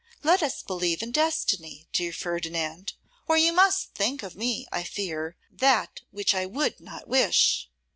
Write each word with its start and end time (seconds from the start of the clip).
Let 0.23 0.41
us 0.41 0.63
believe 0.63 1.03
in 1.03 1.11
destiny, 1.11 1.87
dear 1.93 2.11
Ferdinand, 2.11 2.93
or 3.27 3.37
you 3.37 3.53
must 3.53 3.93
think 3.93 4.23
of 4.23 4.35
me, 4.35 4.65
I 4.71 4.81
fear, 4.83 5.37
that 5.51 6.01
which 6.09 6.33
I 6.33 6.47
would 6.47 6.79
not 6.79 7.07
wish. 7.07 7.69